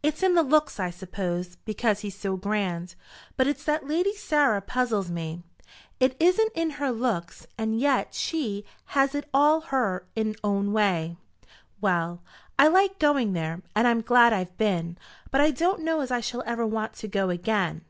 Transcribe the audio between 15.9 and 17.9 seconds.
as I shall ever want to go again."